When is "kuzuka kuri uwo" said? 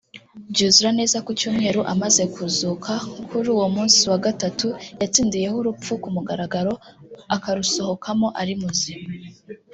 2.33-3.67